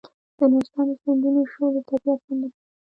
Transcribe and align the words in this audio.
د 0.37 0.39
نورستان 0.51 0.85
د 0.89 0.91
سیندونو 1.03 1.41
شور 1.51 1.69
د 1.75 1.77
طبیعت 1.89 2.19
سندره 2.25 2.47
ده. 2.51 2.57